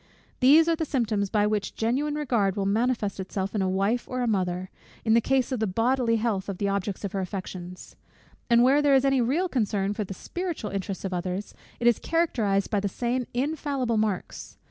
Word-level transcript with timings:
These 0.39 0.67
are 0.67 0.75
the 0.75 0.83
symptoms 0.83 1.29
by 1.29 1.45
which 1.45 1.75
genuine 1.75 2.15
regard 2.15 2.55
will 2.55 2.65
manifest 2.65 3.19
itself 3.19 3.53
in 3.53 3.61
a 3.61 3.69
wife 3.69 4.09
or 4.09 4.21
a 4.23 4.27
mother, 4.27 4.71
in 5.05 5.13
the 5.13 5.21
case 5.21 5.51
of 5.51 5.59
the 5.59 5.67
bodily 5.67 6.15
health 6.15 6.49
of 6.49 6.57
the 6.57 6.67
object 6.69 7.03
of 7.05 7.11
her 7.11 7.19
affections. 7.19 7.95
And 8.49 8.63
where 8.63 8.81
there 8.81 8.95
is 8.95 9.05
any 9.05 9.21
real 9.21 9.47
concern 9.47 9.93
for 9.93 10.03
the 10.03 10.15
spiritual 10.15 10.71
interests 10.71 11.05
of 11.05 11.13
others, 11.13 11.53
it 11.79 11.85
is 11.85 11.99
characterized 11.99 12.71
by 12.71 12.79
the 12.79 12.89
same 12.89 13.27
infallible 13.35 13.97
marks. 13.97 14.57